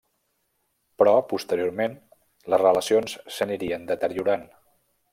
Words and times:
Però 1.01 1.13
posteriorment 1.33 1.93
les 2.55 2.65
relacions 2.65 3.17
s'anirien 3.37 3.89
deteriorant. 3.93 4.49